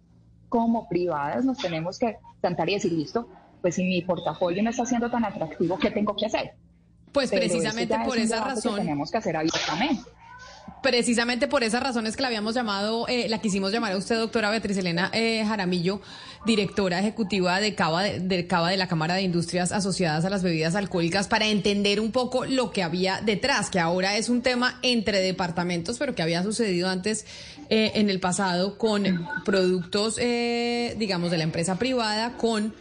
como 0.48 0.88
privadas, 0.88 1.46
nos 1.46 1.58
tenemos 1.58 2.00
que 2.00 2.18
sentar 2.42 2.70
y 2.70 2.76
decir, 2.76 2.92
listo, 2.92 3.28
pues 3.62 3.76
si 3.76 3.84
mi 3.84 4.02
portafolio 4.02 4.64
no 4.64 4.70
está 4.70 4.86
siendo 4.86 5.10
tan 5.10 5.26
atractivo, 5.26 5.78
¿qué 5.78 5.92
tengo 5.92 6.16
que 6.16 6.26
hacer? 6.26 6.54
Pues 7.12 7.30
precisamente 7.30 7.98
por 8.06 8.18
esa 8.18 8.44
razón. 8.44 8.76
tenemos 8.76 9.12
que 9.12 9.18
hacer 9.18 9.36
abiertamente. 9.36 10.04
Precisamente 10.82 11.50
por 11.50 11.64
esas 11.64 11.84
razones 11.84 12.16
que 12.16 12.22
la 12.22 12.30
habíamos 12.30 12.56
llamado, 12.56 13.06
eh, 13.10 13.28
la 13.28 13.40
quisimos 13.40 13.74
llamar 13.74 13.92
a 13.92 13.98
usted, 13.98 14.16
doctora 14.16 14.50
Beatriz 14.50 14.78
Elena 14.78 15.10
eh, 15.14 15.44
Jaramillo, 15.46 16.00
directora 16.46 17.00
ejecutiva 17.00 17.60
de 17.60 17.76
Cava 17.76 18.04
de, 18.04 18.48
Cava 18.48 18.70
de 18.70 18.78
la 18.78 18.88
Cámara 18.88 19.16
de 19.16 19.24
Industrias 19.24 19.74
Asociadas 19.74 20.24
a 20.24 20.30
las 20.30 20.42
Bebidas 20.42 20.76
Alcohólicas, 20.76 21.28
para 21.28 21.48
entender 21.48 22.00
un 22.00 22.14
poco 22.14 22.46
lo 22.46 22.72
que 22.72 22.82
había 22.82 23.20
detrás, 23.20 23.70
que 23.70 23.80
ahora 23.80 24.16
es 24.16 24.30
un 24.30 24.42
tema 24.42 24.80
entre 24.82 25.20
departamentos, 25.20 25.98
pero 25.98 26.16
que 26.16 26.22
había 26.22 26.44
sucedido 26.44 26.88
antes 26.88 27.26
eh, 27.70 27.92
en 27.96 28.10
el 28.10 28.22
pasado 28.22 28.78
con 28.78 29.28
productos, 29.44 30.16
digamos, 30.16 31.32
de 31.32 31.38
la 31.38 31.44
empresa 31.44 31.78
privada, 31.78 32.38
con 32.38 32.74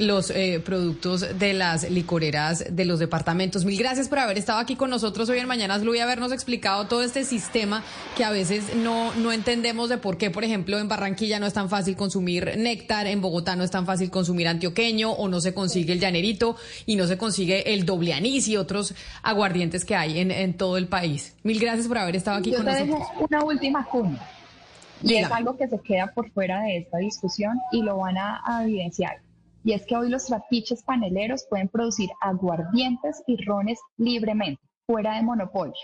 los 0.00 0.30
eh, 0.30 0.62
productos 0.64 1.38
de 1.38 1.52
las 1.52 1.88
licoreras 1.90 2.64
de 2.70 2.84
los 2.86 2.98
departamentos. 2.98 3.66
Mil 3.66 3.78
gracias 3.78 4.08
por 4.08 4.18
haber 4.18 4.38
estado 4.38 4.58
aquí 4.58 4.74
con 4.74 4.88
nosotros 4.88 5.28
hoy 5.28 5.38
en 5.38 5.46
Mañanas 5.46 5.82
Blue 5.82 5.94
y 5.94 5.98
habernos 5.98 6.32
explicado 6.32 6.86
todo 6.86 7.02
este 7.02 7.22
sistema 7.24 7.84
que 8.16 8.24
a 8.24 8.30
veces 8.30 8.74
no, 8.76 9.14
no 9.16 9.30
entendemos 9.30 9.90
de 9.90 9.98
por 9.98 10.16
qué, 10.16 10.30
por 10.30 10.42
ejemplo, 10.42 10.78
en 10.78 10.88
Barranquilla 10.88 11.38
no 11.38 11.46
es 11.46 11.52
tan 11.52 11.68
fácil 11.68 11.96
consumir 11.96 12.56
néctar, 12.56 13.06
en 13.06 13.20
Bogotá 13.20 13.56
no 13.56 13.62
es 13.62 13.70
tan 13.70 13.84
fácil 13.84 14.10
consumir 14.10 14.48
antioqueño 14.48 15.12
o 15.12 15.28
no 15.28 15.38
se 15.42 15.52
consigue 15.52 15.92
el 15.92 16.00
llanerito 16.00 16.56
y 16.86 16.96
no 16.96 17.06
se 17.06 17.18
consigue 17.18 17.74
el 17.74 17.84
doble 17.84 18.14
anís 18.14 18.48
y 18.48 18.56
otros 18.56 18.94
aguardientes 19.22 19.84
que 19.84 19.96
hay 19.96 20.20
en, 20.20 20.30
en 20.30 20.54
todo 20.54 20.78
el 20.78 20.88
país. 20.88 21.36
Mil 21.42 21.60
gracias 21.60 21.86
por 21.86 21.98
haber 21.98 22.16
estado 22.16 22.38
aquí 22.38 22.54
con 22.54 22.64
nosotros. 22.64 23.00
Una 23.18 23.44
última 23.44 23.82
junta. 23.82 24.26
Y 25.02 25.16
es 25.16 25.30
algo 25.30 25.58
que 25.58 25.68
se 25.68 25.78
queda 25.78 26.06
por 26.14 26.30
fuera 26.30 26.62
de 26.62 26.78
esta 26.78 26.96
discusión 26.98 27.58
y 27.70 27.82
lo 27.82 27.98
van 27.98 28.16
a 28.16 28.62
evidenciar 28.62 29.18
y 29.64 29.72
es 29.72 29.86
que 29.86 29.96
hoy 29.96 30.08
los 30.08 30.26
trapiches 30.26 30.82
paneleros 30.82 31.46
pueden 31.48 31.68
producir 31.68 32.10
aguardientes 32.20 33.22
y 33.26 33.42
rones 33.44 33.78
libremente, 33.96 34.62
fuera 34.86 35.16
de 35.16 35.22
monopolio. 35.22 35.74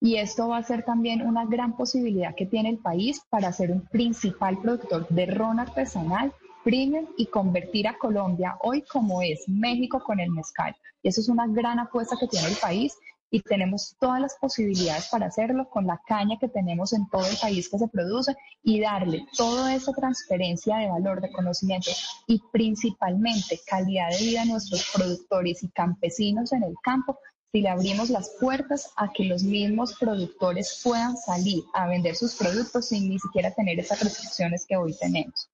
Y 0.00 0.16
esto 0.16 0.48
va 0.48 0.58
a 0.58 0.62
ser 0.62 0.84
también 0.84 1.22
una 1.22 1.46
gran 1.46 1.76
posibilidad 1.76 2.34
que 2.34 2.46
tiene 2.46 2.68
el 2.68 2.78
país 2.78 3.22
para 3.30 3.52
ser 3.52 3.70
un 3.70 3.86
principal 3.86 4.58
productor 4.58 5.08
de 5.08 5.26
ron 5.26 5.60
artesanal, 5.60 6.32
premium 6.62 7.06
y 7.16 7.26
convertir 7.26 7.88
a 7.88 7.96
Colombia 7.96 8.56
hoy 8.62 8.82
como 8.82 9.22
es 9.22 9.48
México 9.48 10.02
con 10.04 10.20
el 10.20 10.30
mezcal. 10.30 10.74
Y 11.02 11.08
eso 11.08 11.20
es 11.20 11.28
una 11.28 11.46
gran 11.46 11.78
apuesta 11.78 12.16
que 12.18 12.28
tiene 12.28 12.48
el 12.48 12.56
país 12.56 12.98
y 13.34 13.40
tenemos 13.40 13.96
todas 13.98 14.20
las 14.20 14.36
posibilidades 14.36 15.08
para 15.08 15.26
hacerlo 15.26 15.68
con 15.68 15.88
la 15.88 16.00
caña 16.06 16.38
que 16.40 16.46
tenemos 16.46 16.92
en 16.92 17.08
todo 17.08 17.26
el 17.26 17.36
país 17.36 17.68
que 17.68 17.78
se 17.78 17.88
produce 17.88 18.36
y 18.62 18.78
darle 18.78 19.26
toda 19.36 19.74
esa 19.74 19.92
transferencia 19.92 20.76
de 20.76 20.88
valor, 20.88 21.20
de 21.20 21.32
conocimiento 21.32 21.90
y 22.28 22.40
principalmente 22.52 23.60
calidad 23.66 24.10
de 24.10 24.18
vida 24.18 24.42
a 24.42 24.44
nuestros 24.44 24.88
productores 24.94 25.64
y 25.64 25.68
campesinos 25.70 26.52
en 26.52 26.62
el 26.62 26.74
campo 26.80 27.18
si 27.50 27.60
le 27.60 27.70
abrimos 27.70 28.08
las 28.08 28.30
puertas 28.40 28.92
a 28.96 29.10
que 29.12 29.24
los 29.24 29.42
mismos 29.42 29.96
productores 29.98 30.80
puedan 30.84 31.16
salir 31.16 31.64
a 31.74 31.88
vender 31.88 32.14
sus 32.14 32.36
productos 32.36 32.86
sin 32.86 33.08
ni 33.08 33.18
siquiera 33.18 33.50
tener 33.50 33.80
esas 33.80 34.00
restricciones 34.00 34.64
que 34.64 34.76
hoy 34.76 34.94
tenemos. 34.96 35.48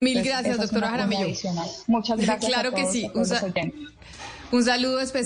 Mil 0.00 0.24
gracias, 0.24 0.58
doctora 0.58 0.88
Jaramillo. 0.88 1.28
Muchas 1.86 2.18
gracias. 2.20 2.52
Claro 2.52 2.72
que 2.72 2.84
sí. 2.86 3.08
un 3.14 4.64
saludo 4.64 5.00
especial. 5.00 5.24